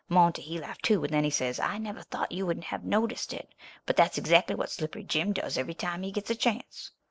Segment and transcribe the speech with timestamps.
[0.09, 3.33] Monty, he laughed too; and then he says, 'I never thought you would have noticed
[3.35, 3.53] it,
[3.85, 6.89] but that's exactly what Slippery Jim does every time he gets a chance.'